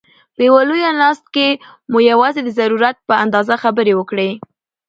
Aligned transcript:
په 0.35 0.41
یوه 0.47 0.61
لویه 0.69 0.91
ناست 1.01 1.25
کښي 1.35 1.49
مو 1.91 1.97
یوازي 2.11 2.41
د 2.43 2.49
ضرورت 2.59 2.97
په 3.07 3.13
اندازه 3.23 3.55
خبري 3.63 3.93
وکړئ! 3.95 4.31